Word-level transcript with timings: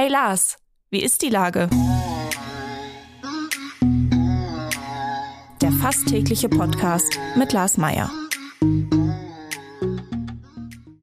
Hey 0.00 0.08
Lars, 0.08 0.58
wie 0.92 1.02
ist 1.02 1.22
die 1.22 1.28
Lage? 1.28 1.68
Der 5.60 5.72
fast 5.72 6.06
tägliche 6.06 6.48
Podcast 6.48 7.18
mit 7.36 7.52
Lars 7.52 7.78
Meier. 7.78 8.08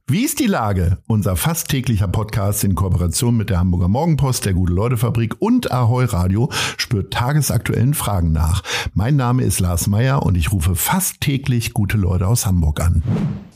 Wie 0.08 0.23
ist 0.23 0.39
die 0.39 0.47
Lage? 0.47 1.00
Unser 1.08 1.36
fast 1.36 1.68
täglicher 1.68 2.08
Podcast 2.08 2.63
in 2.63 2.76
Kooperation 2.76 3.36
mit 3.36 3.50
der 3.50 3.60
Hamburger 3.60 3.89
Morgenpost, 3.89 4.46
der 4.46 4.54
Gute-Leute-Fabrik 4.54 5.42
und 5.42 5.74
Ahoi 5.74 6.06
Radio 6.06 6.50
spürt 6.78 7.12
tagesaktuellen 7.12 7.96
Fragen 7.96 8.32
nach. 8.32 8.64
Mein 8.94 9.18
Name 9.18 9.44
ist 9.44 9.60
Lars 9.60 9.88
Meier 9.88 10.24
und 10.24 10.36
ich 10.38 10.54
rufe 10.54 10.74
fast 10.74 11.20
täglich 11.20 11.74
gute 11.74 11.98
Leute 11.98 12.30
aus 12.30 12.46
Hamburg 12.46 12.80
an. 12.80 13.04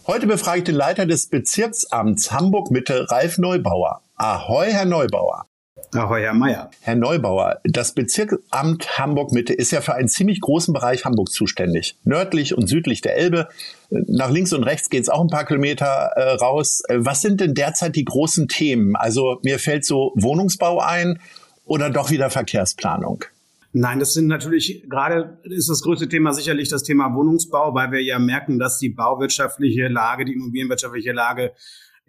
Heute 0.06 0.28
befrage 0.28 0.58
ich 0.58 0.64
den 0.66 0.76
Leiter 0.76 1.06
des 1.06 1.28
Bezirksamts 1.28 2.34
Hamburg-Mitte, 2.34 3.10
Ralf 3.10 3.38
Neubauer. 3.38 4.02
Ahoi, 4.22 4.70
Herr 4.74 4.84
Neubauer. 4.84 5.46
Ahoi, 5.94 6.24
Herr 6.24 6.34
Meier. 6.34 6.70
Herr 6.82 6.96
Neubauer, 6.96 7.62
das 7.64 7.94
Bezirksamt 7.94 9.00
Hamburg-Mitte 9.00 9.54
ist 9.54 9.72
ja 9.72 9.80
für 9.80 9.96
einen 9.96 10.10
ziemlich 10.10 10.42
großen 10.42 10.74
Bereich 10.74 11.06
Hamburg 11.06 11.32
zuständig. 11.32 11.98
Nördlich 12.04 12.54
und 12.54 12.68
südlich 12.68 13.00
der 13.00 13.16
Elbe. 13.16 13.48
Nach 13.90 14.30
links 14.30 14.52
und 14.52 14.64
rechts 14.64 14.90
geht 14.90 15.04
es 15.04 15.08
auch 15.08 15.22
ein 15.22 15.30
paar 15.30 15.46
Kilometer 15.46 15.86
äh, 15.86 16.32
raus. 16.34 16.84
Was 16.94 17.22
sind 17.22 17.40
denn 17.40 17.54
derzeit 17.54 17.96
die 17.96 18.04
großen 18.04 18.50
Themen? 18.50 18.98
Also 18.98 19.40
mir 19.42 19.58
fällt 19.58 19.86
so 19.86 20.12
Wohnungsbau 20.16 20.82
ein 20.82 21.22
oder 21.64 21.90
doch 21.90 22.12
wieder 22.12 22.30
Verkehrsplanung? 22.30 23.24
Nein, 23.72 24.00
das 24.00 24.14
sind 24.14 24.28
natürlich, 24.28 24.84
gerade 24.90 25.40
ist 25.44 25.70
das 25.70 25.82
größte 25.82 26.10
Thema 26.10 26.34
sicherlich 26.34 26.68
das 26.68 26.84
Thema 26.84 27.16
Wohnungsbau, 27.16 27.74
weil 27.74 27.94
wir 27.94 28.04
ja 28.04 28.20
merken, 28.20 28.60
dass 28.60 28.80
die 28.80 28.90
bauwirtschaftliche 28.90 29.88
Lage, 29.88 30.26
die 30.26 30.34
immobilienwirtschaftliche 30.34 31.14
Lage 31.14 31.54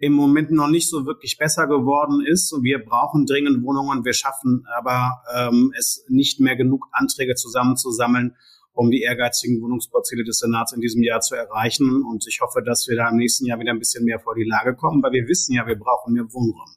im 0.01 0.13
Moment 0.13 0.49
noch 0.49 0.67
nicht 0.67 0.89
so 0.89 1.05
wirklich 1.05 1.37
besser 1.37 1.67
geworden 1.67 2.25
ist. 2.25 2.51
Wir 2.63 2.83
brauchen 2.83 3.27
dringend 3.27 3.63
Wohnungen. 3.63 4.03
Wir 4.03 4.13
schaffen 4.13 4.65
aber 4.75 5.21
ähm, 5.35 5.71
es 5.77 6.03
nicht 6.09 6.39
mehr 6.39 6.55
genug 6.55 6.87
Anträge 6.91 7.35
zusammenzusammeln, 7.35 8.35
um 8.73 8.89
die 8.89 9.01
ehrgeizigen 9.01 9.61
Wohnungsbauziele 9.61 10.23
des 10.23 10.39
Senats 10.39 10.73
in 10.73 10.81
diesem 10.81 11.03
Jahr 11.03 11.21
zu 11.21 11.35
erreichen. 11.35 12.01
Und 12.03 12.25
ich 12.27 12.41
hoffe, 12.41 12.63
dass 12.65 12.87
wir 12.87 12.95
da 12.95 13.09
im 13.09 13.17
nächsten 13.17 13.45
Jahr 13.45 13.59
wieder 13.59 13.71
ein 13.71 13.79
bisschen 13.79 14.03
mehr 14.03 14.19
vor 14.19 14.33
die 14.33 14.43
Lage 14.43 14.75
kommen, 14.75 15.03
weil 15.03 15.11
wir 15.11 15.27
wissen 15.27 15.53
ja, 15.53 15.67
wir 15.67 15.77
brauchen 15.77 16.13
mehr 16.13 16.25
Wohnraum. 16.33 16.75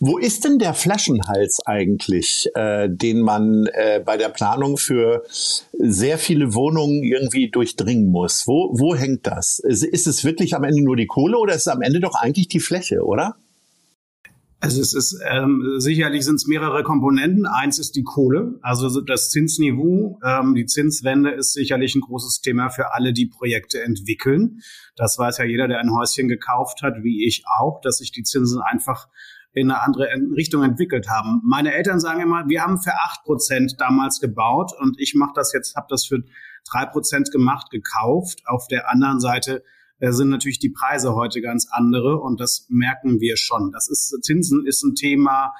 Wo 0.00 0.18
ist 0.18 0.44
denn 0.44 0.58
der 0.58 0.74
Flaschenhals 0.74 1.60
eigentlich, 1.66 2.48
äh, 2.54 2.88
den 2.88 3.20
man 3.20 3.66
äh, 3.72 4.00
bei 4.04 4.16
der 4.16 4.28
Planung 4.28 4.76
für 4.76 5.24
sehr 5.72 6.18
viele 6.18 6.54
Wohnungen 6.54 7.02
irgendwie 7.02 7.50
durchdringen 7.50 8.10
muss? 8.10 8.46
Wo, 8.46 8.70
wo 8.78 8.94
hängt 8.94 9.26
das? 9.26 9.58
Ist, 9.58 9.84
ist 9.84 10.06
es 10.06 10.24
wirklich 10.24 10.54
am 10.54 10.64
Ende 10.64 10.82
nur 10.82 10.96
die 10.96 11.06
Kohle 11.06 11.38
oder 11.38 11.54
ist 11.54 11.66
es 11.66 11.68
am 11.68 11.82
Ende 11.82 12.00
doch 12.00 12.14
eigentlich 12.14 12.48
die 12.48 12.60
Fläche, 12.60 13.04
oder? 13.04 13.36
Also 14.64 14.80
es 14.80 14.94
ist 14.94 15.20
ähm, 15.30 15.74
sicherlich 15.76 16.24
sind 16.24 16.36
es 16.36 16.46
mehrere 16.46 16.82
Komponenten. 16.84 17.44
Eins 17.44 17.78
ist 17.78 17.96
die 17.96 18.02
Kohle, 18.02 18.58
also 18.62 19.02
das 19.02 19.28
Zinsniveau, 19.28 20.18
ähm, 20.24 20.54
die 20.54 20.64
Zinswende 20.64 21.32
ist 21.32 21.52
sicherlich 21.52 21.94
ein 21.94 22.00
großes 22.00 22.40
Thema 22.40 22.70
für 22.70 22.94
alle, 22.94 23.12
die 23.12 23.26
Projekte 23.26 23.82
entwickeln. 23.82 24.62
Das 24.96 25.18
weiß 25.18 25.36
ja 25.36 25.44
jeder, 25.44 25.68
der 25.68 25.80
ein 25.80 25.92
Häuschen 25.92 26.28
gekauft 26.28 26.80
hat, 26.80 27.02
wie 27.02 27.26
ich 27.26 27.44
auch, 27.58 27.82
dass 27.82 27.98
sich 27.98 28.10
die 28.10 28.22
Zinsen 28.22 28.62
einfach 28.62 29.08
in 29.54 29.70
eine 29.70 29.80
andere 29.82 30.08
Richtung 30.36 30.64
entwickelt 30.64 31.08
haben. 31.08 31.40
Meine 31.44 31.72
Eltern 31.72 32.00
sagen 32.00 32.20
immer, 32.20 32.48
wir 32.48 32.62
haben 32.62 32.78
für 32.78 32.92
acht 32.92 33.22
Prozent 33.22 33.76
damals 33.78 34.20
gebaut 34.20 34.72
und 34.78 35.00
ich 35.00 35.14
mache 35.14 35.32
das 35.34 35.52
jetzt, 35.52 35.76
habe 35.76 35.86
das 35.88 36.04
für 36.04 36.22
drei 36.70 36.86
Prozent 36.86 37.30
gemacht, 37.30 37.70
gekauft. 37.70 38.42
Auf 38.46 38.66
der 38.66 38.90
anderen 38.90 39.20
Seite 39.20 39.62
äh, 40.00 40.10
sind 40.10 40.28
natürlich 40.28 40.58
die 40.58 40.70
Preise 40.70 41.14
heute 41.14 41.40
ganz 41.40 41.68
andere 41.70 42.20
und 42.20 42.40
das 42.40 42.66
merken 42.68 43.20
wir 43.20 43.36
schon. 43.36 43.70
Das 43.72 43.88
ist 43.88 44.18
Zinsen 44.22 44.66
ist 44.66 44.82
ein 44.82 44.94
Thema. 44.94 45.52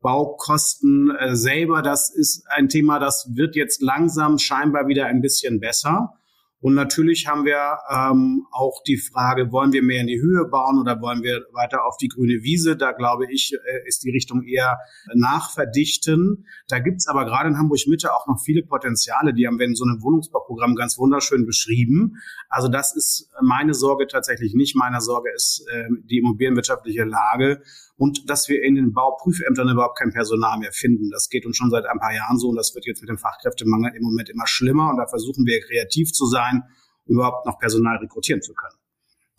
Baukosten 0.00 1.14
äh, 1.14 1.36
selber, 1.36 1.82
das 1.82 2.08
ist 2.08 2.46
ein 2.48 2.68
Thema, 2.68 2.98
das 2.98 3.28
wird 3.34 3.54
jetzt 3.54 3.82
langsam 3.82 4.38
scheinbar 4.38 4.88
wieder 4.88 5.06
ein 5.06 5.20
bisschen 5.20 5.60
besser. 5.60 6.14
Und 6.60 6.74
natürlich 6.74 7.26
haben 7.26 7.46
wir 7.46 7.78
ähm, 7.90 8.46
auch 8.52 8.82
die 8.86 8.98
Frage, 8.98 9.50
wollen 9.50 9.72
wir 9.72 9.82
mehr 9.82 10.02
in 10.02 10.08
die 10.08 10.20
Höhe 10.20 10.44
bauen 10.44 10.78
oder 10.78 11.00
wollen 11.00 11.22
wir 11.22 11.46
weiter 11.52 11.86
auf 11.86 11.96
die 11.96 12.08
grüne 12.08 12.42
Wiese? 12.42 12.76
Da 12.76 12.92
glaube 12.92 13.24
ich, 13.32 13.54
äh, 13.54 13.88
ist 13.88 14.04
die 14.04 14.10
Richtung 14.10 14.42
eher 14.42 14.78
nachverdichten. 15.14 16.46
Da 16.68 16.78
gibt's 16.78 17.08
aber 17.08 17.24
gerade 17.24 17.48
in 17.48 17.56
Hamburg 17.56 17.80
Mitte 17.86 18.14
auch 18.14 18.26
noch 18.26 18.40
viele 18.44 18.62
Potenziale. 18.62 19.32
Die 19.32 19.46
haben 19.46 19.58
wir 19.58 19.66
in 19.66 19.74
so 19.74 19.84
einem 19.84 20.02
Wohnungsbauprogramm 20.02 20.74
ganz 20.74 20.98
wunderschön 20.98 21.46
beschrieben. 21.46 22.16
Also 22.50 22.68
das 22.68 22.94
ist 22.94 23.30
meine 23.40 23.72
Sorge 23.72 24.06
tatsächlich 24.06 24.52
nicht. 24.52 24.76
Meine 24.76 25.00
Sorge 25.00 25.30
ist 25.34 25.64
äh, 25.72 25.84
die 26.04 26.18
immobilienwirtschaftliche 26.18 27.04
Lage 27.04 27.62
und 28.00 28.30
dass 28.30 28.48
wir 28.48 28.62
in 28.62 28.76
den 28.76 28.94
Bauprüfämtern 28.94 29.68
überhaupt 29.68 29.98
kein 29.98 30.10
Personal 30.10 30.58
mehr 30.58 30.72
finden. 30.72 31.10
Das 31.10 31.28
geht 31.28 31.44
uns 31.44 31.58
schon 31.58 31.70
seit 31.70 31.84
ein 31.84 31.98
paar 31.98 32.14
Jahren 32.14 32.38
so 32.38 32.48
und 32.48 32.56
das 32.56 32.74
wird 32.74 32.86
jetzt 32.86 33.02
mit 33.02 33.10
dem 33.10 33.18
Fachkräftemangel 33.18 33.92
im 33.94 34.02
Moment 34.02 34.30
immer 34.30 34.46
schlimmer 34.46 34.88
und 34.88 34.96
da 34.96 35.06
versuchen 35.06 35.44
wir 35.44 35.60
kreativ 35.60 36.10
zu 36.10 36.24
sein, 36.24 36.49
um 36.52 36.62
überhaupt 37.06 37.46
noch 37.46 37.58
Personal 37.58 37.96
rekrutieren 37.98 38.42
zu 38.42 38.54
können. 38.54 38.74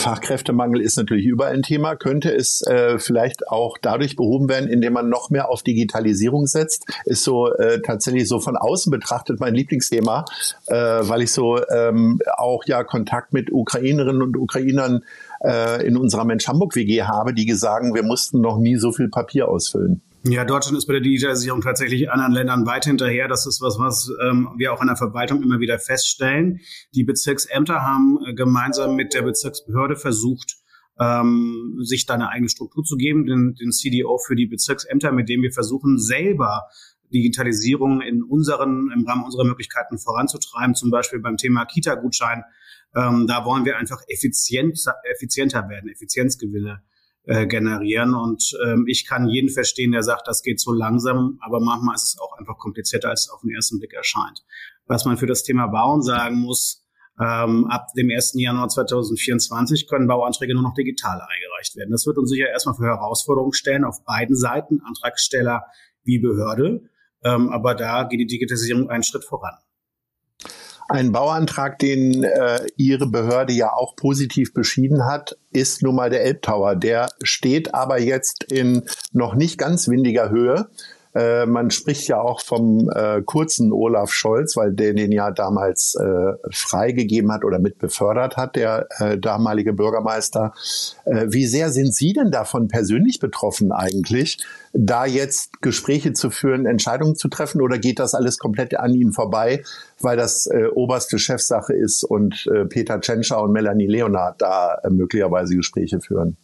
Fachkräftemangel 0.01 0.81
ist 0.81 0.97
natürlich 0.97 1.25
überall 1.25 1.53
ein 1.53 1.61
Thema. 1.61 1.95
Könnte 1.95 2.33
es 2.33 2.61
äh, 2.63 2.97
vielleicht 2.97 3.47
auch 3.47 3.77
dadurch 3.79 4.15
behoben 4.15 4.49
werden, 4.49 4.67
indem 4.67 4.93
man 4.93 5.09
noch 5.09 5.29
mehr 5.29 5.49
auf 5.49 5.61
Digitalisierung 5.63 6.47
setzt? 6.47 6.85
Ist 7.05 7.23
so 7.23 7.53
äh, 7.53 7.81
tatsächlich 7.81 8.27
so 8.27 8.39
von 8.39 8.57
außen 8.57 8.91
betrachtet 8.91 9.39
mein 9.39 9.53
Lieblingsthema, 9.53 10.25
äh, 10.67 10.73
weil 10.73 11.21
ich 11.21 11.31
so 11.31 11.63
ähm, 11.69 12.19
auch 12.35 12.63
ja 12.65 12.83
Kontakt 12.83 13.31
mit 13.31 13.51
Ukrainerinnen 13.51 14.23
und 14.23 14.37
Ukrainern 14.37 15.01
äh, 15.43 15.85
in 15.85 15.97
unserer 15.97 16.25
Mensch 16.25 16.47
Hamburg 16.47 16.75
WG 16.75 17.03
habe, 17.03 17.33
die 17.33 17.51
sagen, 17.53 17.93
wir 17.93 18.03
mussten 18.03 18.41
noch 18.41 18.57
nie 18.57 18.77
so 18.77 18.91
viel 18.91 19.09
Papier 19.09 19.47
ausfüllen. 19.47 20.01
Ja, 20.23 20.45
Deutschland 20.45 20.77
ist 20.77 20.85
bei 20.85 20.93
der 20.93 21.01
Digitalisierung 21.01 21.61
tatsächlich 21.61 22.11
anderen 22.11 22.33
Ländern 22.33 22.67
weit 22.67 22.85
hinterher. 22.85 23.27
Das 23.27 23.47
ist 23.47 23.59
was, 23.59 23.79
was 23.79 24.11
ähm, 24.21 24.49
wir 24.55 24.71
auch 24.71 24.79
in 24.79 24.85
der 24.85 24.95
Verwaltung 24.95 25.41
immer 25.41 25.59
wieder 25.59 25.79
feststellen. 25.79 26.59
Die 26.93 27.03
Bezirksämter 27.03 27.81
haben 27.81 28.19
äh, 28.27 28.35
gemeinsam 28.35 28.95
mit 28.95 29.15
der 29.15 29.23
Bezirksbehörde 29.23 29.95
versucht, 29.95 30.57
ähm, 30.99 31.79
sich 31.81 32.05
da 32.05 32.13
eine 32.13 32.29
eigene 32.29 32.49
Struktur 32.49 32.83
zu 32.83 32.97
geben, 32.97 33.25
den, 33.25 33.55
den 33.55 33.71
CDO 33.71 34.19
für 34.19 34.35
die 34.35 34.45
Bezirksämter, 34.45 35.11
mit 35.11 35.27
dem 35.27 35.41
wir 35.41 35.51
versuchen, 35.51 35.97
selber 35.97 36.67
Digitalisierung 37.11 38.01
in 38.01 38.21
unseren, 38.21 38.91
im 38.93 39.07
Rahmen 39.07 39.23
unserer 39.23 39.43
Möglichkeiten 39.43 39.97
voranzutreiben, 39.97 40.75
zum 40.75 40.91
Beispiel 40.91 41.19
beim 41.19 41.37
Thema 41.37 41.65
Kita-Gutschein. 41.65 42.43
Ähm, 42.95 43.25
da 43.25 43.43
wollen 43.43 43.65
wir 43.65 43.75
einfach 43.75 44.03
effizient, 44.07 44.79
effizienter 45.11 45.67
werden, 45.67 45.89
Effizienzgewinne 45.89 46.83
äh, 47.25 47.45
generieren. 47.47 48.13
Und 48.13 48.51
ähm, 48.65 48.85
ich 48.87 49.05
kann 49.07 49.27
jeden 49.27 49.49
verstehen, 49.49 49.91
der 49.91 50.03
sagt, 50.03 50.27
das 50.27 50.41
geht 50.41 50.59
so 50.59 50.71
langsam, 50.71 51.37
aber 51.41 51.59
manchmal 51.59 51.95
ist 51.95 52.03
es 52.03 52.17
auch 52.19 52.37
einfach 52.37 52.57
komplizierter, 52.57 53.09
als 53.09 53.25
es 53.25 53.29
auf 53.29 53.41
den 53.41 53.51
ersten 53.51 53.79
Blick 53.79 53.93
erscheint. 53.93 54.43
Was 54.87 55.05
man 55.05 55.17
für 55.17 55.27
das 55.27 55.43
Thema 55.43 55.67
Bauen 55.67 56.01
sagen 56.01 56.37
muss, 56.37 56.81
ähm, 57.19 57.67
ab 57.67 57.87
dem 57.95 58.09
1. 58.09 58.33
Januar 58.35 58.69
2024 58.69 59.87
können 59.87 60.07
Bauanträge 60.07 60.53
nur 60.53 60.63
noch 60.63 60.73
digital 60.73 61.21
eingereicht 61.21 61.75
werden. 61.75 61.91
Das 61.91 62.07
wird 62.07 62.17
uns 62.17 62.29
sicher 62.31 62.49
erstmal 62.49 62.75
für 62.75 62.85
Herausforderungen 62.85 63.53
stellen 63.53 63.83
auf 63.83 64.03
beiden 64.03 64.35
Seiten, 64.35 64.81
Antragsteller 64.81 65.65
wie 66.03 66.19
Behörde. 66.19 66.89
Ähm, 67.23 67.49
aber 67.49 67.75
da 67.75 68.05
geht 68.05 68.19
die 68.19 68.25
Digitalisierung 68.25 68.89
einen 68.89 69.03
Schritt 69.03 69.25
voran. 69.25 69.53
Ein 70.91 71.13
Bauantrag, 71.13 71.79
den 71.79 72.25
äh, 72.25 72.59
Ihre 72.75 73.07
Behörde 73.07 73.53
ja 73.53 73.71
auch 73.71 73.95
positiv 73.95 74.53
beschieden 74.53 75.05
hat, 75.05 75.37
ist 75.53 75.83
nun 75.83 75.95
mal 75.95 76.09
der 76.09 76.25
Elbtower. 76.25 76.75
Der 76.75 77.09
steht 77.23 77.73
aber 77.73 78.01
jetzt 78.01 78.43
in 78.51 78.83
noch 79.13 79.33
nicht 79.33 79.57
ganz 79.57 79.87
windiger 79.87 80.29
Höhe. 80.29 80.69
Äh, 81.13 81.45
man 81.45 81.71
spricht 81.71 82.07
ja 82.07 82.21
auch 82.21 82.41
vom 82.41 82.89
äh, 82.89 83.21
kurzen 83.21 83.73
Olaf 83.73 84.11
Scholz, 84.11 84.55
weil 84.55 84.71
der 84.71 84.93
den 84.93 85.11
ja 85.11 85.31
damals 85.31 85.95
äh, 85.95 86.33
freigegeben 86.51 87.31
hat 87.31 87.43
oder 87.43 87.59
mit 87.59 87.79
befördert 87.79 88.37
hat, 88.37 88.55
der 88.55 88.87
äh, 88.99 89.17
damalige 89.17 89.73
Bürgermeister. 89.73 90.53
Äh, 91.05 91.27
wie 91.29 91.45
sehr 91.45 91.69
sind 91.69 91.93
Sie 91.93 92.13
denn 92.13 92.31
davon 92.31 92.67
persönlich 92.67 93.19
betroffen 93.19 93.71
eigentlich, 93.71 94.37
da 94.73 95.05
jetzt 95.05 95.61
Gespräche 95.61 96.13
zu 96.13 96.29
führen, 96.29 96.65
Entscheidungen 96.65 97.15
zu 97.15 97.27
treffen 97.27 97.61
oder 97.61 97.77
geht 97.77 97.99
das 97.99 98.13
alles 98.13 98.37
komplett 98.37 98.77
an 98.77 98.93
Ihnen 98.93 99.11
vorbei, 99.11 99.63
weil 99.99 100.17
das 100.17 100.47
äh, 100.47 100.67
oberste 100.73 101.19
Chefsache 101.19 101.73
ist 101.73 102.03
und 102.03 102.47
äh, 102.53 102.65
Peter 102.65 103.01
Tschentscher 103.01 103.41
und 103.41 103.51
Melanie 103.51 103.87
Leonard 103.87 104.41
da 104.41 104.75
äh, 104.83 104.89
möglicherweise 104.89 105.55
Gespräche 105.55 105.99
führen? 105.99 106.37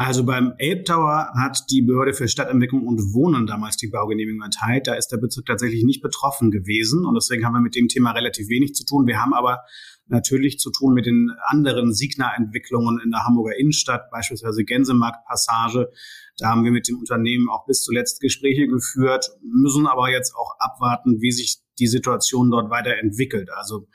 Also 0.00 0.24
beim 0.24 0.54
Elbtower 0.56 1.30
hat 1.34 1.66
die 1.68 1.82
Behörde 1.82 2.14
für 2.14 2.26
Stadtentwicklung 2.26 2.86
und 2.86 3.12
Wohnen 3.12 3.46
damals 3.46 3.76
die 3.76 3.88
Baugenehmigung 3.88 4.40
erteilt. 4.40 4.86
Da 4.86 4.94
ist 4.94 5.08
der 5.08 5.18
Bezirk 5.18 5.44
tatsächlich 5.44 5.84
nicht 5.84 6.00
betroffen 6.00 6.50
gewesen 6.50 7.04
und 7.04 7.12
deswegen 7.14 7.44
haben 7.44 7.52
wir 7.52 7.60
mit 7.60 7.76
dem 7.76 7.86
Thema 7.86 8.12
relativ 8.12 8.48
wenig 8.48 8.74
zu 8.74 8.86
tun. 8.86 9.06
Wir 9.06 9.20
haben 9.20 9.34
aber 9.34 9.58
natürlich 10.06 10.58
zu 10.58 10.70
tun 10.70 10.94
mit 10.94 11.04
den 11.04 11.30
anderen 11.48 11.92
Signa-Entwicklungen 11.92 12.98
in 13.04 13.10
der 13.10 13.26
Hamburger 13.26 13.58
Innenstadt, 13.58 14.10
beispielsweise 14.10 14.64
Gänsemarktpassage. 14.64 15.90
Da 16.38 16.48
haben 16.48 16.64
wir 16.64 16.72
mit 16.72 16.88
dem 16.88 16.98
Unternehmen 16.98 17.50
auch 17.50 17.66
bis 17.66 17.82
zuletzt 17.82 18.22
Gespräche 18.22 18.68
geführt, 18.68 19.28
müssen 19.42 19.86
aber 19.86 20.10
jetzt 20.10 20.34
auch 20.34 20.54
abwarten, 20.60 21.20
wie 21.20 21.30
sich 21.30 21.58
die 21.78 21.88
Situation 21.88 22.50
dort 22.50 22.70
weiterentwickelt. 22.70 23.50
Also 23.54 23.86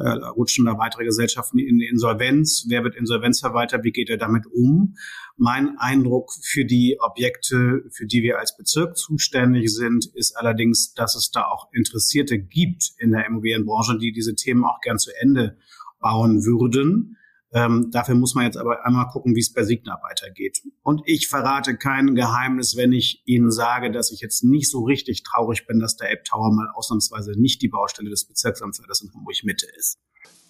äh, 0.00 0.10
rutschen 0.30 0.64
da 0.64 0.78
weitere 0.78 1.04
Gesellschaften 1.04 1.58
in 1.58 1.80
Insolvenz? 1.80 2.66
Wer 2.68 2.82
wird 2.84 2.96
Insolvenzverwalter? 2.96 3.84
Wie 3.84 3.92
geht 3.92 4.10
er 4.10 4.16
damit 4.16 4.46
um? 4.46 4.96
Mein 5.36 5.78
Eindruck 5.78 6.32
für 6.42 6.64
die 6.64 6.98
Objekte, 7.00 7.84
für 7.90 8.06
die 8.06 8.22
wir 8.22 8.38
als 8.38 8.56
Bezirk 8.56 8.96
zuständig 8.96 9.72
sind, 9.72 10.06
ist 10.14 10.36
allerdings, 10.36 10.94
dass 10.94 11.16
es 11.16 11.30
da 11.30 11.44
auch 11.44 11.68
Interessierte 11.72 12.38
gibt 12.38 12.90
in 12.98 13.12
der 13.12 13.26
Immobilienbranche, 13.26 13.98
die 13.98 14.12
diese 14.12 14.34
Themen 14.34 14.64
auch 14.64 14.80
gern 14.80 14.98
zu 14.98 15.10
Ende 15.20 15.56
bauen 16.00 16.44
würden. 16.44 17.16
Ähm, 17.52 17.90
dafür 17.90 18.14
muss 18.14 18.34
man 18.34 18.44
jetzt 18.44 18.56
aber 18.56 18.84
einmal 18.86 19.08
gucken, 19.08 19.34
wie 19.34 19.40
es 19.40 19.52
bei 19.52 19.64
Signa 19.64 19.98
weitergeht. 20.02 20.62
Und 20.82 21.02
ich 21.06 21.28
verrate 21.28 21.76
kein 21.76 22.14
Geheimnis, 22.14 22.76
wenn 22.76 22.92
ich 22.92 23.22
Ihnen 23.26 23.50
sage, 23.50 23.90
dass 23.90 24.12
ich 24.12 24.20
jetzt 24.20 24.44
nicht 24.44 24.70
so 24.70 24.84
richtig 24.84 25.24
traurig 25.24 25.66
bin, 25.66 25.80
dass 25.80 25.96
der 25.96 26.12
App 26.12 26.24
Tower 26.24 26.52
mal 26.52 26.68
ausnahmsweise 26.74 27.32
nicht 27.32 27.60
die 27.62 27.68
Baustelle 27.68 28.10
des 28.10 28.26
Bezirksamtsleiters 28.26 29.02
in 29.02 29.12
Hamburg 29.12 29.36
Mitte 29.42 29.66
ist. 29.76 29.98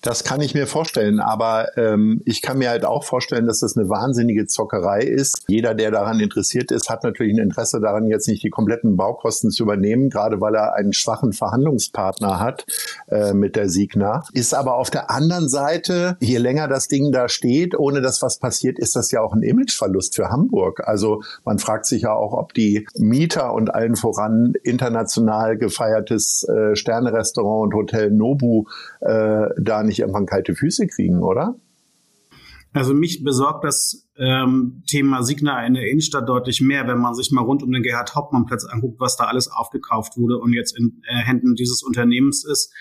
Das 0.02 0.24
kann 0.24 0.40
ich 0.40 0.54
mir 0.54 0.66
vorstellen, 0.66 1.20
aber 1.20 1.76
ähm, 1.76 2.22
ich 2.24 2.40
kann 2.40 2.58
mir 2.58 2.70
halt 2.70 2.86
auch 2.86 3.04
vorstellen, 3.04 3.46
dass 3.46 3.60
das 3.60 3.76
eine 3.76 3.88
wahnsinnige 3.90 4.46
Zockerei 4.46 5.00
ist. 5.00 5.44
Jeder, 5.48 5.74
der 5.74 5.90
daran 5.90 6.20
interessiert 6.20 6.70
ist, 6.70 6.88
hat 6.88 7.04
natürlich 7.04 7.34
ein 7.34 7.42
Interesse 7.42 7.80
daran, 7.80 8.06
jetzt 8.06 8.26
nicht 8.26 8.42
die 8.42 8.48
kompletten 8.48 8.96
Baukosten 8.96 9.50
zu 9.50 9.64
übernehmen, 9.64 10.08
gerade 10.08 10.40
weil 10.40 10.54
er 10.54 10.74
einen 10.74 10.94
schwachen 10.94 11.34
Verhandlungspartner 11.34 12.40
hat 12.40 12.64
äh, 13.08 13.34
mit 13.34 13.56
der 13.56 13.68
Signa. 13.68 14.24
Ist 14.32 14.54
aber 14.54 14.76
auf 14.76 14.88
der 14.88 15.10
anderen 15.10 15.50
Seite, 15.50 16.16
je 16.20 16.38
länger 16.38 16.66
das 16.66 16.88
Ding 16.88 17.12
da 17.12 17.28
steht, 17.28 17.78
ohne 17.78 18.00
dass 18.00 18.22
was 18.22 18.38
passiert, 18.38 18.78
ist 18.78 18.96
das 18.96 19.10
ja 19.10 19.20
auch 19.20 19.34
ein 19.34 19.42
Imageverlust 19.42 20.16
für 20.16 20.30
Hamburg. 20.30 20.80
Also 20.88 21.22
man 21.44 21.58
fragt 21.58 21.84
sich 21.84 22.02
ja 22.02 22.14
auch, 22.14 22.32
ob 22.32 22.54
die 22.54 22.86
Mieter 22.96 23.52
und 23.52 23.74
allen 23.74 23.96
voran 23.96 24.54
international 24.62 25.58
gefeiertes 25.58 26.48
äh, 26.48 26.74
Sternerestaurant 26.74 27.66
und 27.66 27.74
Hotel 27.74 28.10
Nobu 28.10 28.64
äh, 29.00 29.48
da 29.58 29.82
nicht 29.90 30.00
irgendwann 30.00 30.26
kalte 30.26 30.54
Füße 30.54 30.86
kriegen, 30.86 31.22
oder? 31.22 31.56
Also 32.72 32.94
mich 32.94 33.24
besorgt 33.24 33.64
das 33.64 34.08
ähm, 34.16 34.84
Thema 34.86 35.24
Signa 35.24 35.66
in 35.66 35.74
der 35.74 35.90
Innenstadt 35.90 36.28
deutlich 36.28 36.60
mehr, 36.60 36.86
wenn 36.86 36.98
man 36.98 37.14
sich 37.14 37.32
mal 37.32 37.42
rund 37.42 37.64
um 37.64 37.72
den 37.72 37.82
Gerhard 37.82 38.14
Hauptmann 38.14 38.46
Platz 38.46 38.64
anguckt, 38.64 39.00
was 39.00 39.16
da 39.16 39.24
alles 39.24 39.50
aufgekauft 39.50 40.16
wurde 40.16 40.38
und 40.38 40.52
jetzt 40.52 40.78
in 40.78 41.02
äh, 41.08 41.16
Händen 41.16 41.56
dieses 41.56 41.82
Unternehmens 41.82 42.44
ist. 42.44 42.72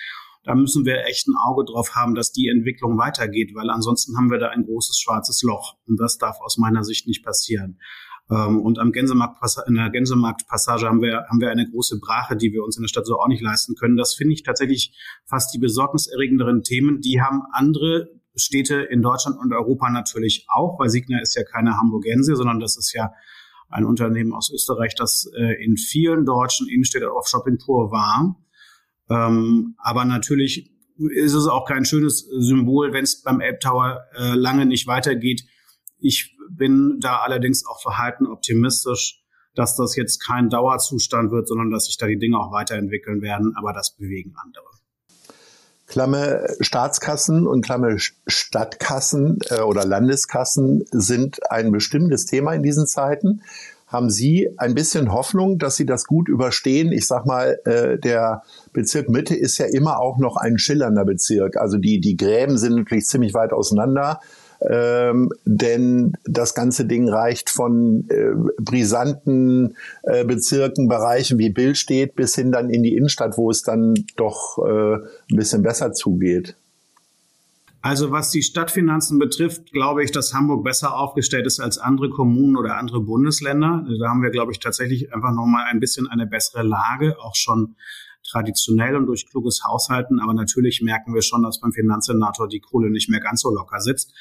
Da 0.43 0.53
müssen 0.55 0.85
wir 0.85 1.05
echt 1.05 1.27
ein 1.27 1.35
Auge 1.43 1.65
drauf 1.65 1.95
haben, 1.95 2.15
dass 2.15 2.31
die 2.31 2.49
Entwicklung 2.49 2.97
weitergeht, 2.97 3.51
weil 3.55 3.69
ansonsten 3.69 4.15
haben 4.15 4.29
wir 4.29 4.37
da 4.37 4.49
ein 4.49 4.63
großes 4.63 4.99
schwarzes 4.99 5.41
Loch 5.41 5.75
und 5.87 5.99
das 5.99 6.17
darf 6.17 6.39
aus 6.39 6.57
meiner 6.57 6.83
Sicht 6.83 7.07
nicht 7.07 7.25
passieren. 7.25 7.79
Ähm, 8.29 8.61
und 8.61 8.79
am 8.79 8.91
Gänsemarkt, 8.91 9.37
in 9.67 9.75
der 9.75 9.89
Gänsemarktpassage 9.89 10.85
haben 10.85 11.01
wir, 11.01 11.25
haben 11.29 11.41
wir 11.41 11.49
eine 11.49 11.69
große 11.69 11.99
Brache, 11.99 12.35
die 12.35 12.53
wir 12.53 12.63
uns 12.63 12.77
in 12.77 12.83
der 12.83 12.87
Stadt 12.89 13.05
so 13.05 13.19
auch 13.19 13.27
nicht 13.27 13.41
leisten 13.41 13.75
können. 13.75 13.97
Das 13.97 14.13
finde 14.13 14.33
ich 14.33 14.43
tatsächlich 14.43 14.97
fast 15.25 15.53
die 15.53 15.59
besorgniserregenderen 15.59 16.63
Themen. 16.63 17.01
Die 17.01 17.21
haben 17.21 17.43
andere 17.51 18.09
Städte 18.35 18.75
in 18.75 19.01
Deutschland 19.01 19.37
und 19.39 19.51
Europa 19.53 19.89
natürlich 19.89 20.45
auch, 20.47 20.79
weil 20.79 20.89
Signa 20.89 21.19
ist 21.21 21.35
ja 21.35 21.43
keine 21.43 21.77
Hamburgense, 21.77 22.35
sondern 22.35 22.59
das 22.59 22.77
ist 22.77 22.93
ja 22.93 23.11
ein 23.69 23.85
Unternehmen 23.85 24.33
aus 24.33 24.51
Österreich, 24.51 24.95
das 24.95 25.29
äh, 25.37 25.63
in 25.63 25.77
vielen 25.77 26.25
deutschen 26.25 26.67
Innenstädten 26.67 27.09
auf 27.09 27.27
Shoppingtour 27.27 27.91
war. 27.91 28.35
Ähm, 29.09 29.75
aber 29.77 30.05
natürlich 30.05 30.71
ist 30.97 31.33
es 31.33 31.47
auch 31.47 31.65
kein 31.65 31.85
schönes 31.85 32.27
Symbol, 32.39 32.93
wenn 32.93 33.03
es 33.03 33.21
beim 33.21 33.41
App 33.41 33.59
Tower 33.59 34.05
äh, 34.15 34.33
lange 34.35 34.65
nicht 34.65 34.87
weitergeht. 34.87 35.43
Ich 35.99 36.35
bin 36.49 36.97
da 36.99 37.19
allerdings 37.19 37.65
auch 37.65 37.81
verhalten 37.81 38.27
optimistisch, 38.27 39.23
dass 39.55 39.75
das 39.75 39.95
jetzt 39.95 40.19
kein 40.19 40.49
Dauerzustand 40.49 41.31
wird, 41.31 41.47
sondern 41.47 41.71
dass 41.71 41.85
sich 41.85 41.97
da 41.97 42.07
die 42.07 42.19
Dinge 42.19 42.37
auch 42.37 42.51
weiterentwickeln 42.51 43.21
werden, 43.21 43.53
aber 43.57 43.73
das 43.73 43.95
bewegen 43.95 44.33
andere. 44.41 44.65
Klamme 45.87 46.45
Staatskassen 46.59 47.47
und 47.47 47.65
Klamme 47.65 47.97
Stadtkassen 48.27 49.39
äh, 49.49 49.61
oder 49.61 49.85
Landeskassen 49.85 50.85
sind 50.91 51.39
ein 51.51 51.71
bestimmtes 51.71 52.25
Thema 52.27 52.53
in 52.53 52.61
diesen 52.61 52.85
Zeiten. 52.85 53.41
Haben 53.87 54.11
Sie 54.11 54.53
ein 54.57 54.75
bisschen 54.75 55.11
Hoffnung, 55.11 55.57
dass 55.57 55.75
Sie 55.75 55.87
das 55.87 56.05
gut 56.05 56.29
überstehen? 56.29 56.91
Ich 56.91 57.07
sag 57.07 57.25
mal, 57.25 57.59
äh, 57.65 57.97
der 57.97 58.43
Bezirk 58.71 59.09
Mitte 59.09 59.35
ist 59.35 59.57
ja 59.57 59.65
immer 59.65 59.99
auch 59.99 60.19
noch 60.19 60.37
ein 60.37 60.59
schillernder 60.59 61.05
Bezirk. 61.05 61.57
Also 61.57 61.79
die, 61.79 61.99
die 61.99 62.15
Gräben 62.15 62.59
sind 62.59 62.75
natürlich 62.75 63.07
ziemlich 63.07 63.33
weit 63.33 63.51
auseinander 63.51 64.19
ähm, 64.61 65.29
denn 65.45 66.13
das 66.25 66.53
ganze 66.53 66.85
Ding 66.85 67.07
reicht 67.07 67.49
von 67.49 68.05
äh, 68.09 68.33
brisanten 68.57 69.75
äh, 70.03 70.25
Bezirken, 70.25 70.89
Bereichen 70.89 71.37
wie 71.39 71.49
Billstedt 71.49 72.15
bis 72.15 72.35
hin 72.35 72.51
dann 72.51 72.69
in 72.69 72.83
die 72.83 72.95
Innenstadt, 72.95 73.37
wo 73.37 73.49
es 73.49 73.61
dann 73.61 73.93
doch 74.17 74.57
äh, 74.57 74.95
ein 74.95 75.35
bisschen 75.35 75.63
besser 75.63 75.93
zugeht. 75.93 76.55
Also 77.81 78.11
was 78.11 78.29
die 78.29 78.43
Stadtfinanzen 78.43 79.19
betrifft, 79.19 79.71
glaube 79.71 80.03
ich, 80.03 80.11
dass 80.11 80.33
Hamburg 80.33 80.65
besser 80.65 80.97
aufgestellt 80.97 81.45
ist 81.45 81.61
als 81.61 81.77
andere 81.77 82.09
Kommunen 82.09 82.57
oder 82.57 82.75
andere 82.75 82.99
Bundesländer. 82.99 83.85
Da 84.01 84.09
haben 84.09 84.21
wir, 84.21 84.31
glaube 84.31 84.51
ich, 84.51 84.59
tatsächlich 84.59 85.13
einfach 85.13 85.31
nochmal 85.31 85.65
ein 85.71 85.79
bisschen 85.79 86.05
eine 86.07 86.27
bessere 86.27 86.63
Lage, 86.63 87.15
auch 87.21 87.35
schon 87.35 87.75
traditionell 88.29 88.97
und 88.97 89.05
durch 89.05 89.29
kluges 89.29 89.63
Haushalten. 89.65 90.19
Aber 90.19 90.33
natürlich 90.33 90.81
merken 90.81 91.13
wir 91.13 91.21
schon, 91.21 91.43
dass 91.43 91.61
beim 91.61 91.71
Finanzsenator 91.71 92.49
die 92.49 92.59
Kohle 92.59 92.89
nicht 92.89 93.09
mehr 93.09 93.21
ganz 93.21 93.41
so 93.41 93.49
locker 93.49 93.79
sitzt 93.79 94.13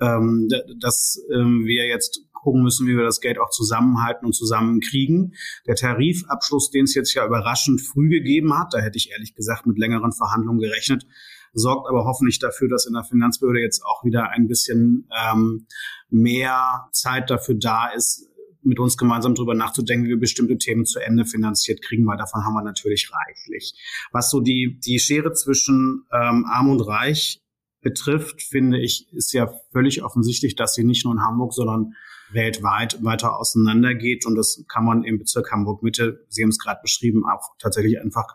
ähm, 0.00 0.48
dass 0.80 1.20
ähm, 1.32 1.64
wir 1.64 1.86
jetzt 1.86 2.22
gucken 2.32 2.62
müssen, 2.62 2.86
wie 2.86 2.96
wir 2.96 3.04
das 3.04 3.20
Geld 3.20 3.38
auch 3.38 3.50
zusammenhalten 3.50 4.26
und 4.26 4.34
zusammenkriegen. 4.34 5.34
Der 5.66 5.74
Tarifabschluss, 5.74 6.70
den 6.70 6.84
es 6.84 6.94
jetzt 6.94 7.14
ja 7.14 7.26
überraschend 7.26 7.80
früh 7.80 8.08
gegeben 8.08 8.56
hat, 8.56 8.74
da 8.74 8.80
hätte 8.80 8.98
ich 8.98 9.10
ehrlich 9.10 9.34
gesagt 9.34 9.66
mit 9.66 9.78
längeren 9.78 10.12
Verhandlungen 10.12 10.60
gerechnet, 10.60 11.06
sorgt 11.54 11.88
aber 11.88 12.04
hoffentlich 12.04 12.38
dafür, 12.38 12.68
dass 12.68 12.86
in 12.86 12.92
der 12.92 13.04
Finanzbehörde 13.04 13.60
jetzt 13.60 13.82
auch 13.84 14.04
wieder 14.04 14.30
ein 14.30 14.46
bisschen 14.46 15.08
ähm, 15.26 15.66
mehr 16.10 16.88
Zeit 16.92 17.30
dafür 17.30 17.54
da 17.54 17.88
ist, 17.88 18.28
mit 18.62 18.78
uns 18.78 18.96
gemeinsam 18.96 19.34
darüber 19.34 19.54
nachzudenken, 19.54 20.06
wie 20.06 20.10
wir 20.10 20.18
bestimmte 20.20 20.56
Themen 20.56 20.86
zu 20.86 20.98
Ende 20.98 21.26
finanziert 21.26 21.82
kriegen, 21.82 22.06
weil 22.06 22.16
davon 22.16 22.44
haben 22.44 22.54
wir 22.54 22.62
natürlich 22.62 23.10
reichlich. 23.12 23.74
Was 24.10 24.30
so 24.30 24.40
die, 24.40 24.80
die 24.84 24.98
Schere 24.98 25.32
zwischen 25.32 26.06
ähm, 26.12 26.46
Arm 26.48 26.70
und 26.70 26.80
Reich 26.80 27.43
betrifft, 27.84 28.42
finde 28.42 28.80
ich, 28.80 29.12
ist 29.12 29.32
ja 29.32 29.52
völlig 29.70 30.02
offensichtlich, 30.02 30.56
dass 30.56 30.74
sie 30.74 30.82
nicht 30.82 31.04
nur 31.04 31.14
in 31.14 31.20
Hamburg, 31.20 31.52
sondern 31.52 31.94
weltweit 32.32 33.04
weiter 33.04 33.38
auseinandergeht. 33.38 34.26
Und 34.26 34.34
das 34.34 34.64
kann 34.68 34.84
man 34.84 35.04
im 35.04 35.18
Bezirk 35.18 35.52
Hamburg-Mitte, 35.52 36.26
Sie 36.28 36.42
haben 36.42 36.50
es 36.50 36.58
gerade 36.58 36.80
beschrieben, 36.82 37.24
auch 37.24 37.54
tatsächlich 37.58 38.00
einfach 38.00 38.26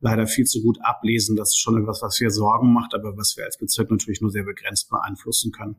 leider 0.00 0.26
viel 0.26 0.44
zu 0.44 0.62
gut 0.62 0.78
ablesen. 0.82 1.36
Das 1.36 1.50
ist 1.50 1.58
schon 1.58 1.80
etwas, 1.80 2.00
was 2.00 2.18
wir 2.20 2.30
Sorgen 2.30 2.72
macht, 2.72 2.94
aber 2.94 3.16
was 3.16 3.36
wir 3.36 3.44
als 3.44 3.58
Bezirk 3.58 3.90
natürlich 3.90 4.20
nur 4.20 4.30
sehr 4.30 4.44
begrenzt 4.44 4.88
beeinflussen 4.88 5.52
können. 5.52 5.76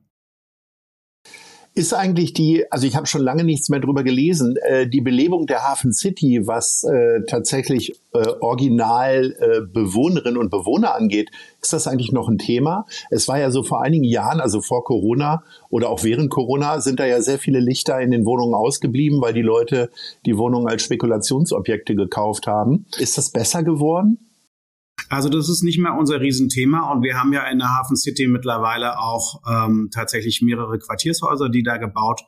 Ist 1.77 1.93
eigentlich 1.93 2.31
die, 2.31 2.63
also 2.71 2.87
ich 2.87 2.95
habe 2.95 3.05
schon 3.05 3.21
lange 3.21 3.43
nichts 3.43 3.67
mehr 3.67 3.81
drüber 3.81 4.03
gelesen, 4.03 4.55
äh, 4.63 4.87
die 4.87 5.01
Belebung 5.01 5.45
der 5.45 5.63
Hafen 5.63 5.91
City, 5.91 6.47
was 6.47 6.85
äh, 6.85 7.25
tatsächlich 7.27 7.99
äh, 8.13 8.29
original 8.39 9.35
äh, 9.37 9.59
Bewohnerinnen 9.61 10.37
und 10.37 10.49
Bewohner 10.49 10.95
angeht, 10.95 11.31
ist 11.61 11.73
das 11.73 11.85
eigentlich 11.85 12.13
noch 12.13 12.29
ein 12.29 12.37
Thema? 12.37 12.85
Es 13.09 13.27
war 13.27 13.39
ja 13.39 13.51
so 13.51 13.61
vor 13.61 13.81
einigen 13.81 14.05
Jahren, 14.05 14.39
also 14.39 14.61
vor 14.61 14.85
Corona 14.85 15.43
oder 15.69 15.89
auch 15.89 16.05
während 16.05 16.29
Corona, 16.29 16.79
sind 16.79 17.01
da 17.01 17.05
ja 17.05 17.21
sehr 17.21 17.39
viele 17.39 17.59
Lichter 17.59 17.99
in 17.99 18.11
den 18.11 18.25
Wohnungen 18.25 18.53
ausgeblieben, 18.53 19.19
weil 19.19 19.33
die 19.33 19.41
Leute 19.41 19.89
die 20.25 20.37
Wohnungen 20.37 20.69
als 20.69 20.83
Spekulationsobjekte 20.83 21.93
gekauft 21.93 22.47
haben. 22.47 22.85
Ist 22.99 23.17
das 23.17 23.31
besser 23.31 23.63
geworden? 23.63 24.24
Also 25.09 25.29
das 25.29 25.49
ist 25.49 25.63
nicht 25.63 25.77
mehr 25.77 25.93
unser 25.93 26.19
Riesenthema 26.19 26.91
und 26.91 27.03
wir 27.03 27.19
haben 27.19 27.31
ja 27.31 27.47
in 27.47 27.59
der 27.59 27.69
Hafen 27.69 27.95
City 27.95 28.27
mittlerweile 28.27 28.99
auch 28.99 29.41
ähm, 29.47 29.89
tatsächlich 29.93 30.41
mehrere 30.41 30.79
Quartiershäuser, 30.79 31.49
die 31.49 31.63
da 31.63 31.77
gebaut 31.77 32.21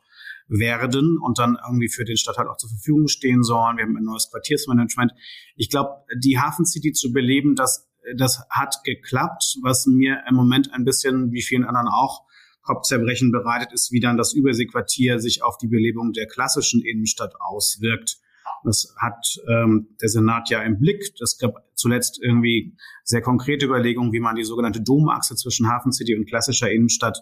werden 0.48 1.18
und 1.18 1.40
dann 1.40 1.58
irgendwie 1.68 1.90
für 1.90 2.06
den 2.06 2.18
Stadtteil 2.18 2.48
auch 2.48 2.58
zur 2.58 2.70
Verfügung 2.70 3.08
stehen 3.08 3.44
sollen. 3.44 3.78
Wir 3.78 3.84
haben 3.84 3.98
ein 3.98 4.04
neues 4.04 4.30
Quartiersmanagement. 4.32 5.12
Ich 5.56 5.70
glaube, 5.70 5.90
die 6.16 6.40
Hafen 6.40 6.66
City 6.66 6.94
zu 6.94 7.12
beleben, 7.12 7.56
das, 7.56 7.88
das 8.16 8.44
hat 8.50 8.84
geklappt. 8.84 9.58
Was 9.64 9.86
mir 9.88 10.24
im 10.30 10.36
Moment 10.36 10.74
ein 10.74 10.86
bisschen, 10.86 11.32
wie 11.32 11.42
vielen 11.42 11.66
anderen 11.66 11.88
auch, 11.88 12.26
Kopfzerbrechen 12.62 13.32
bereitet, 13.32 13.72
ist, 13.72 13.92
wie 13.94 14.02
dann 14.02 14.18
das 14.18 14.34
Überseequartier 14.34 15.20
sich 15.20 15.42
auf 15.42 15.58
die 15.58 15.68
Belebung 15.68 16.12
der 16.12 16.28
klassischen 16.28 16.82
Innenstadt 16.82 17.34
auswirkt. 17.40 18.18
Das 18.66 18.94
hat 18.98 19.26
ähm, 19.48 19.96
der 20.02 20.10
Senat 20.10 20.50
ja 20.50 20.62
im 20.62 20.78
Blick. 20.78 21.14
Gab 21.40 21.56
zuletzt 21.78 22.20
irgendwie 22.22 22.76
sehr 23.04 23.22
konkrete 23.22 23.66
Überlegungen, 23.66 24.12
wie 24.12 24.20
man 24.20 24.36
die 24.36 24.44
sogenannte 24.44 24.82
Domachse 24.82 25.36
zwischen 25.36 25.70
Hafen 25.70 25.92
City 25.92 26.16
und 26.16 26.28
klassischer 26.28 26.72
Innenstadt 26.72 27.20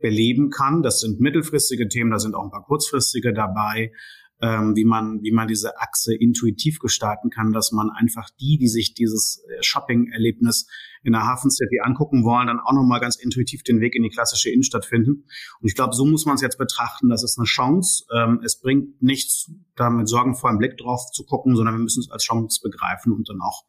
beleben 0.00 0.50
kann. 0.50 0.82
Das 0.82 1.00
sind 1.00 1.20
mittelfristige 1.20 1.88
Themen, 1.88 2.10
da 2.10 2.18
sind 2.18 2.34
auch 2.34 2.44
ein 2.44 2.50
paar 2.50 2.64
kurzfristige 2.64 3.32
dabei 3.32 3.92
ähm, 4.40 4.76
wie 4.76 4.84
man, 4.84 5.22
wie 5.22 5.32
man 5.32 5.48
diese 5.48 5.78
Achse 5.78 6.14
intuitiv 6.14 6.78
gestalten 6.78 7.30
kann, 7.30 7.52
dass 7.52 7.72
man 7.72 7.90
einfach 7.90 8.30
die, 8.40 8.58
die 8.58 8.68
sich 8.68 8.94
dieses 8.94 9.42
äh, 9.48 9.62
Shopping-Erlebnis 9.62 10.68
in 11.02 11.12
der 11.12 11.22
Hafen 11.22 11.50
City 11.50 11.80
angucken 11.82 12.24
wollen, 12.24 12.46
dann 12.46 12.60
auch 12.60 12.72
nochmal 12.72 13.00
ganz 13.00 13.16
intuitiv 13.16 13.62
den 13.62 13.80
Weg 13.80 13.94
in 13.94 14.02
die 14.02 14.10
klassische 14.10 14.50
Innenstadt 14.50 14.84
finden. 14.84 15.24
Und 15.60 15.68
ich 15.68 15.74
glaube, 15.74 15.94
so 15.94 16.04
muss 16.04 16.24
man 16.24 16.36
es 16.36 16.42
jetzt 16.42 16.58
betrachten. 16.58 17.08
Das 17.08 17.24
ist 17.24 17.38
eine 17.38 17.46
Chance. 17.46 18.04
Ähm, 18.14 18.40
es 18.44 18.60
bringt 18.60 19.02
nichts, 19.02 19.50
da 19.74 19.90
mit 19.90 20.08
sorgenvollem 20.08 20.58
Blick 20.58 20.76
drauf 20.76 21.10
zu 21.12 21.24
gucken, 21.24 21.56
sondern 21.56 21.74
wir 21.74 21.82
müssen 21.82 22.00
es 22.00 22.10
als 22.10 22.22
Chance 22.22 22.60
begreifen 22.62 23.12
und 23.12 23.28
dann 23.28 23.40
auch 23.40 23.64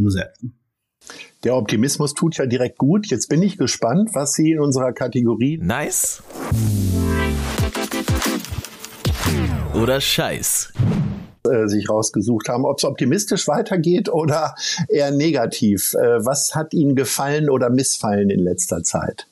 umsetzen. 0.00 0.58
Der 1.44 1.56
Optimismus 1.56 2.14
tut 2.14 2.36
ja 2.36 2.46
direkt 2.46 2.78
gut. 2.78 3.06
Jetzt 3.06 3.28
bin 3.28 3.42
ich 3.42 3.56
gespannt, 3.56 4.10
was 4.12 4.34
Sie 4.34 4.52
in 4.52 4.60
unserer 4.60 4.92
Kategorie 4.92 5.58
Nice 5.58 6.22
oder 9.74 10.00
Scheiß 10.00 10.72
äh, 11.48 11.66
sich 11.68 11.88
rausgesucht 11.88 12.48
haben, 12.48 12.64
ob 12.64 12.78
es 12.78 12.84
optimistisch 12.84 13.48
weitergeht 13.48 14.08
oder 14.08 14.54
eher 14.88 15.10
negativ. 15.10 15.94
Äh, 15.94 16.24
was 16.24 16.54
hat 16.54 16.74
Ihnen 16.74 16.96
gefallen 16.96 17.48
oder 17.48 17.70
missfallen 17.70 18.30
in 18.30 18.40
letzter 18.40 18.82
Zeit? 18.82 19.26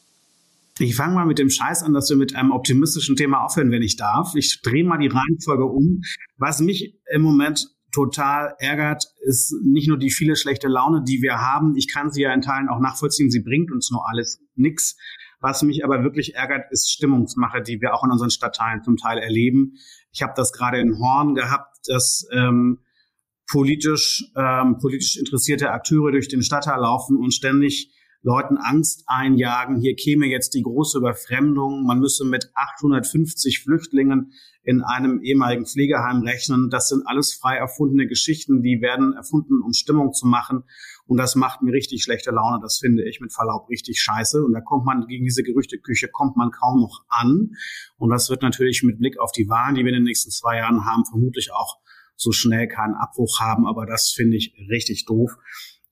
Ich 0.78 0.94
fange 0.94 1.14
mal 1.14 1.26
mit 1.26 1.38
dem 1.38 1.50
Scheiß 1.50 1.82
an, 1.82 1.92
dass 1.92 2.08
wir 2.08 2.16
mit 2.16 2.36
einem 2.36 2.52
optimistischen 2.52 3.16
Thema 3.16 3.44
aufhören, 3.44 3.72
wenn 3.72 3.82
ich 3.82 3.96
darf. 3.96 4.34
Ich 4.36 4.62
drehe 4.62 4.84
mal 4.84 4.98
die 4.98 5.08
Reihenfolge 5.08 5.64
um. 5.64 6.02
Was 6.36 6.60
mich 6.60 6.94
im 7.12 7.22
Moment 7.22 7.68
total 7.92 8.54
ärgert, 8.58 9.04
ist 9.22 9.54
nicht 9.64 9.88
nur 9.88 9.98
die 9.98 10.10
viele 10.10 10.36
schlechte 10.36 10.68
Laune, 10.68 11.02
die 11.04 11.22
wir 11.22 11.40
haben. 11.40 11.74
Ich 11.76 11.92
kann 11.92 12.10
sie 12.10 12.22
ja 12.22 12.32
in 12.32 12.42
Teilen 12.42 12.68
auch 12.68 12.80
nachvollziehen. 12.80 13.30
Sie 13.30 13.42
bringt 13.42 13.70
uns 13.72 13.90
nur 13.90 14.08
alles 14.08 14.40
nix. 14.54 14.96
Was 15.40 15.62
mich 15.62 15.84
aber 15.84 16.02
wirklich 16.02 16.34
ärgert, 16.34 16.70
ist 16.70 16.90
Stimmungsmache, 16.90 17.62
die 17.62 17.80
wir 17.80 17.94
auch 17.94 18.04
in 18.04 18.10
unseren 18.10 18.30
Stadtteilen 18.30 18.82
zum 18.82 18.96
Teil 18.96 19.18
erleben. 19.18 19.74
Ich 20.12 20.22
habe 20.22 20.32
das 20.36 20.52
gerade 20.52 20.80
in 20.80 20.98
Horn 20.98 21.34
gehabt, 21.34 21.76
dass 21.86 22.26
ähm, 22.32 22.80
politisch 23.50 24.24
ähm, 24.36 24.78
politisch 24.78 25.16
interessierte 25.16 25.70
Akteure 25.70 26.10
durch 26.10 26.28
den 26.28 26.42
Stadtteil 26.42 26.80
laufen 26.80 27.16
und 27.16 27.32
ständig 27.32 27.92
Leuten 28.22 28.56
Angst 28.56 29.04
einjagen. 29.06 29.80
Hier 29.80 29.94
käme 29.94 30.26
jetzt 30.26 30.54
die 30.54 30.62
große 30.62 30.98
Überfremdung. 30.98 31.84
Man 31.84 32.00
müsse 32.00 32.24
mit 32.24 32.50
850 32.54 33.60
Flüchtlingen 33.62 34.32
in 34.64 34.82
einem 34.82 35.22
ehemaligen 35.22 35.66
Pflegeheim 35.66 36.22
rechnen. 36.22 36.68
Das 36.68 36.88
sind 36.88 37.06
alles 37.06 37.32
frei 37.32 37.56
erfundene 37.56 38.06
Geschichten, 38.06 38.60
die 38.62 38.82
werden 38.82 39.14
erfunden, 39.14 39.62
um 39.62 39.72
Stimmung 39.72 40.12
zu 40.12 40.26
machen. 40.26 40.64
Und 41.06 41.16
das 41.16 41.36
macht 41.36 41.62
mir 41.62 41.72
richtig 41.72 42.02
schlechte 42.02 42.32
Laune. 42.32 42.58
Das 42.60 42.78
finde 42.78 43.08
ich 43.08 43.20
mit 43.20 43.32
Verlaub 43.32 43.68
richtig 43.70 44.02
scheiße. 44.02 44.44
Und 44.44 44.52
da 44.52 44.60
kommt 44.60 44.84
man 44.84 45.06
gegen 45.06 45.24
diese 45.24 45.42
Gerüchteküche 45.42 46.08
kommt 46.08 46.36
man 46.36 46.50
kaum 46.50 46.80
noch 46.80 47.04
an. 47.08 47.52
Und 47.96 48.10
das 48.10 48.28
wird 48.28 48.42
natürlich 48.42 48.82
mit 48.82 48.98
Blick 48.98 49.18
auf 49.18 49.32
die 49.32 49.48
Wahlen, 49.48 49.76
die 49.76 49.84
wir 49.84 49.88
in 49.88 50.00
den 50.00 50.04
nächsten 50.04 50.30
zwei 50.30 50.56
Jahren 50.56 50.84
haben, 50.84 51.06
vermutlich 51.06 51.50
auch 51.52 51.78
so 52.16 52.32
schnell 52.32 52.66
keinen 52.66 52.94
Abbruch 52.94 53.40
haben. 53.40 53.66
Aber 53.66 53.86
das 53.86 54.10
finde 54.10 54.36
ich 54.36 54.52
richtig 54.68 55.06
doof. 55.06 55.36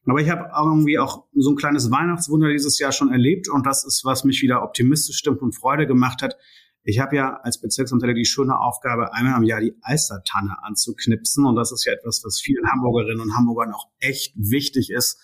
Aber 0.06 0.20
ich 0.20 0.30
habe 0.30 0.50
irgendwie 0.56 0.98
auch 0.98 1.24
so 1.34 1.50
ein 1.50 1.56
kleines 1.56 1.90
Weihnachtswunder 1.90 2.48
dieses 2.48 2.78
Jahr 2.78 2.92
schon 2.92 3.10
erlebt 3.10 3.48
und 3.48 3.66
das 3.66 3.84
ist, 3.84 4.04
was 4.04 4.24
mich 4.24 4.40
wieder 4.40 4.62
optimistisch 4.62 5.16
stimmt 5.16 5.42
und 5.42 5.52
Freude 5.52 5.86
gemacht 5.86 6.22
hat. 6.22 6.36
Ich 6.84 7.00
habe 7.00 7.16
ja 7.16 7.40
als 7.42 7.60
Bezirksamtler 7.60 8.14
die 8.14 8.24
schöne 8.24 8.60
Aufgabe, 8.60 9.12
einmal 9.12 9.36
im 9.38 9.42
Jahr 9.42 9.60
die 9.60 9.74
Alstertanne 9.82 10.62
anzuknipsen. 10.62 11.44
Und 11.44 11.56
das 11.56 11.72
ist 11.72 11.84
ja 11.84 11.92
etwas, 11.92 12.22
was 12.24 12.40
vielen 12.40 12.70
Hamburgerinnen 12.70 13.20
und 13.20 13.36
Hamburgern 13.36 13.74
auch 13.74 13.88
echt 13.98 14.34
wichtig 14.36 14.90
ist, 14.90 15.20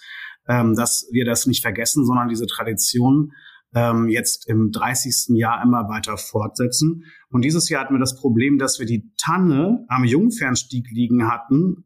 ähm, 0.49 0.75
dass 0.75 1.07
wir 1.13 1.25
das 1.25 1.47
nicht 1.47 1.63
vergessen, 1.63 2.05
sondern 2.05 2.29
diese 2.29 2.47
Tradition 2.47 3.33
ähm, 3.75 4.09
jetzt 4.09 4.49
im 4.49 4.73
30. 4.73 5.37
Jahr 5.37 5.63
immer 5.63 5.89
weiter 5.89 6.17
fortsetzen. 6.17 7.05
Und 7.31 7.45
dieses 7.45 7.69
Jahr 7.69 7.85
hatten 7.85 7.95
wir 7.95 8.01
das 8.01 8.17
Problem, 8.17 8.59
dass 8.59 8.81
wir 8.81 8.87
die 8.87 9.13
Tanne 9.17 9.85
am 9.87 10.03
Jungfernstieg 10.05 10.91
liegen 10.91 11.31
hatten 11.31 11.85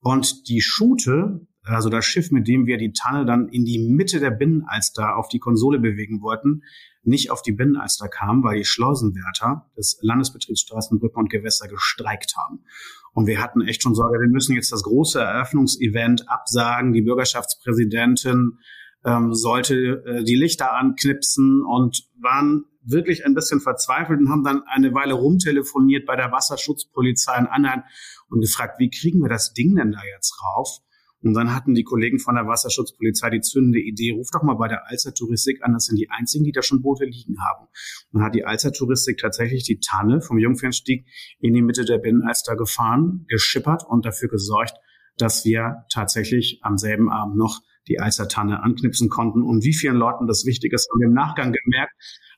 und 0.00 0.48
die 0.48 0.60
Schute 0.60 1.46
also 1.64 1.88
das 1.88 2.04
Schiff, 2.04 2.30
mit 2.30 2.46
dem 2.46 2.66
wir 2.66 2.76
die 2.76 2.92
Tanne 2.92 3.24
dann 3.24 3.48
in 3.48 3.64
die 3.64 3.78
Mitte 3.78 4.20
der 4.20 4.30
Binnenalster 4.30 5.16
auf 5.16 5.28
die 5.28 5.38
Konsole 5.38 5.78
bewegen 5.78 6.20
wollten, 6.20 6.62
nicht 7.02 7.30
auf 7.30 7.42
die 7.42 7.52
Binnenalster 7.52 8.08
kam, 8.08 8.42
weil 8.42 8.58
die 8.58 8.64
Schleusenwärter 8.64 9.70
des 9.76 9.98
Landesbetriebs 10.02 10.60
Straßenbrücken 10.60 11.22
und 11.22 11.30
Gewässer 11.30 11.68
gestreikt 11.68 12.34
haben. 12.36 12.64
Und 13.12 13.26
wir 13.26 13.40
hatten 13.40 13.62
echt 13.62 13.82
schon 13.82 13.94
Sorge, 13.94 14.18
wir 14.20 14.28
müssen 14.28 14.54
jetzt 14.54 14.72
das 14.72 14.82
große 14.82 15.20
Eröffnungsevent 15.20 16.28
absagen. 16.28 16.92
Die 16.92 17.02
Bürgerschaftspräsidentin 17.02 18.58
ähm, 19.04 19.34
sollte 19.34 20.02
äh, 20.04 20.24
die 20.24 20.34
Lichter 20.34 20.74
anknipsen 20.74 21.62
und 21.62 22.08
waren 22.20 22.64
wirklich 22.82 23.24
ein 23.24 23.34
bisschen 23.34 23.60
verzweifelt 23.60 24.20
und 24.20 24.30
haben 24.30 24.44
dann 24.44 24.62
eine 24.66 24.92
Weile 24.94 25.14
rumtelefoniert 25.14 26.06
bei 26.06 26.16
der 26.16 26.32
Wasserschutzpolizei 26.32 27.38
und 27.38 27.46
anderen 27.46 27.84
und 28.28 28.40
gefragt, 28.40 28.78
wie 28.78 28.90
kriegen 28.90 29.20
wir 29.20 29.28
das 29.28 29.54
Ding 29.54 29.76
denn 29.76 29.92
da 29.92 30.00
jetzt 30.14 30.38
rauf? 30.42 30.80
Und 31.24 31.34
dann 31.34 31.54
hatten 31.54 31.74
die 31.74 31.84
Kollegen 31.84 32.18
von 32.18 32.34
der 32.34 32.46
Wasserschutzpolizei 32.46 33.30
die 33.30 33.40
zündende 33.40 33.80
Idee, 33.80 34.12
ruf 34.12 34.28
doch 34.30 34.42
mal 34.42 34.54
bei 34.54 34.68
der 34.68 34.88
Alster 34.88 35.14
Touristik 35.14 35.64
an, 35.64 35.72
das 35.72 35.86
sind 35.86 35.96
die 35.96 36.10
einzigen, 36.10 36.44
die 36.44 36.52
da 36.52 36.62
schon 36.62 36.82
Boote 36.82 37.06
liegen 37.06 37.36
haben. 37.42 37.66
Und 38.12 38.22
hat 38.22 38.34
die 38.34 38.44
Alster 38.44 38.72
Touristik 38.72 39.18
tatsächlich 39.18 39.64
die 39.64 39.80
Tanne 39.80 40.20
vom 40.20 40.38
Jungfernstieg 40.38 41.06
in 41.40 41.54
die 41.54 41.62
Mitte 41.62 41.86
der 41.86 41.98
Binnenalster 41.98 42.56
gefahren, 42.56 43.24
geschippert 43.28 43.84
und 43.88 44.04
dafür 44.04 44.28
gesorgt, 44.28 44.74
dass 45.16 45.44
wir 45.44 45.84
tatsächlich 45.90 46.60
am 46.62 46.76
selben 46.76 47.10
Abend 47.10 47.36
noch 47.36 47.62
die 47.88 48.00
Alster 48.00 48.28
Tanne 48.28 48.62
anknipsen 48.62 49.08
konnten. 49.08 49.42
Und 49.42 49.64
wie 49.64 49.74
vielen 49.74 49.96
Leuten 49.96 50.26
das 50.26 50.44
wichtig 50.44 50.72
ist, 50.72 50.88
haben 50.90 51.00
wir 51.00 51.08
im 51.08 51.14
Nachgang 51.14 51.52
gemerkt, 51.52 51.92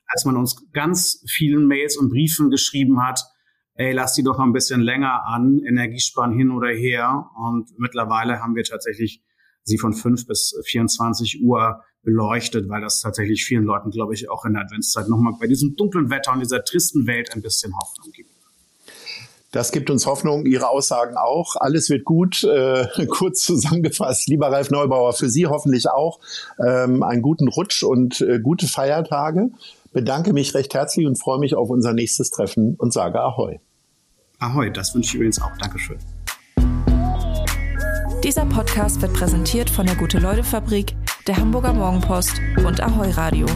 als 0.07 0.23
man 0.23 0.37
uns 0.37 0.65
ganz 0.71 1.23
vielen 1.27 1.67
Mails 1.67 1.97
und 1.97 2.09
Briefen 2.09 2.49
geschrieben 2.49 3.03
hat, 3.03 3.21
ey, 3.77 3.93
lass 3.93 4.13
die 4.13 4.23
doch 4.23 4.37
noch 4.37 4.45
ein 4.45 4.53
bisschen 4.53 4.81
länger 4.81 5.25
an, 5.25 5.61
Energiesparen 5.65 6.33
hin 6.33 6.51
oder 6.51 6.69
her. 6.69 7.29
Und 7.35 7.69
mittlerweile 7.77 8.41
haben 8.41 8.55
wir 8.55 8.63
tatsächlich 8.63 9.23
sie 9.63 9.77
von 9.77 9.93
5 9.93 10.27
bis 10.27 10.59
24 10.65 11.43
Uhr 11.43 11.83
beleuchtet, 12.03 12.69
weil 12.69 12.81
das 12.81 13.01
tatsächlich 13.01 13.43
vielen 13.43 13.65
Leuten, 13.65 13.91
glaube 13.91 14.13
ich, 14.13 14.29
auch 14.29 14.45
in 14.45 14.53
der 14.53 14.63
Adventszeit 14.63 15.09
nochmal 15.09 15.33
bei 15.39 15.47
diesem 15.47 15.75
dunklen 15.75 16.09
Wetter 16.09 16.33
und 16.33 16.39
dieser 16.39 16.63
tristen 16.63 17.05
Welt 17.05 17.33
ein 17.33 17.41
bisschen 17.41 17.75
Hoffnung 17.75 18.11
gibt. 18.13 18.31
Das 19.51 19.71
gibt 19.71 19.89
uns 19.89 20.05
Hoffnung, 20.05 20.45
Ihre 20.45 20.69
Aussagen 20.69 21.15
auch. 21.15 21.55
Alles 21.55 21.89
wird 21.89 22.03
gut. 22.03 22.43
Äh, 22.43 22.87
kurz 23.09 23.43
zusammengefasst, 23.43 24.27
lieber 24.27 24.47
Ralf 24.51 24.71
Neubauer, 24.71 25.13
für 25.13 25.29
Sie 25.29 25.47
hoffentlich 25.47 25.89
auch 25.89 26.19
ähm, 26.65 27.03
einen 27.03 27.21
guten 27.21 27.47
Rutsch 27.47 27.83
und 27.83 28.21
äh, 28.21 28.39
gute 28.39 28.67
Feiertage. 28.67 29.49
Bedanke 29.93 30.33
mich 30.33 30.53
recht 30.53 30.73
herzlich 30.73 31.07
und 31.07 31.17
freue 31.17 31.39
mich 31.39 31.55
auf 31.55 31.69
unser 31.69 31.93
nächstes 31.93 32.29
Treffen 32.29 32.75
und 32.77 32.93
sage 32.93 33.19
Ahoi. 33.21 33.59
Ahoi, 34.39 34.69
das 34.69 34.93
wünsche 34.93 35.09
ich 35.09 35.15
übrigens 35.15 35.41
auch. 35.41 35.51
Dankeschön. 35.57 35.97
Dieser 38.23 38.45
Podcast 38.45 39.01
wird 39.01 39.13
präsentiert 39.13 39.69
von 39.69 39.85
der 39.87 39.95
Gute-Leute-Fabrik, 39.95 40.95
der 41.25 41.37
Hamburger 41.37 41.73
Morgenpost 41.73 42.39
und 42.63 42.81
Ahoi 42.81 43.09
Radio. 43.11 43.47